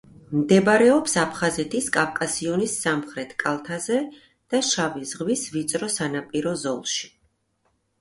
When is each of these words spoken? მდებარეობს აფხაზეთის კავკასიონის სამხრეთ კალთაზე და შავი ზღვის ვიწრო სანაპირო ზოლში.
მდებარეობს 0.35 1.13
აფხაზეთის 1.23 1.89
კავკასიონის 1.97 2.79
სამხრეთ 2.87 3.37
კალთაზე 3.45 4.01
და 4.17 4.65
შავი 4.73 5.09
ზღვის 5.15 5.47
ვიწრო 5.55 5.95
სანაპირო 6.01 6.59
ზოლში. 6.67 7.17